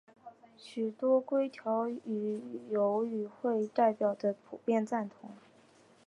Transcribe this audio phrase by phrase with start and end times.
[0.57, 1.87] 许多规条
[2.71, 5.29] 有与会代表的普遍赞同。